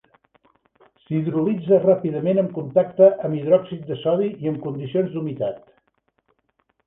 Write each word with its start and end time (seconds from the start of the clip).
S'hidrolitza 1.01 1.77
ràpidament 1.83 2.39
en 2.43 2.47
contacte 2.55 3.09
amb 3.27 3.37
hidròxid 3.39 3.83
de 3.91 3.97
sodi 4.05 4.31
en 4.53 4.57
condicions 4.63 5.13
d'humitat. 5.17 5.61